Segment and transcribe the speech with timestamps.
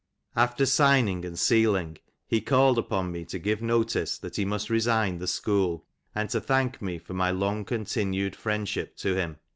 [0.35, 5.19] After signing and sealing, he called upon mc to give notice that he must resign
[5.19, 5.85] the school,
[6.15, 9.37] and to thank me for my long continued friendship to him.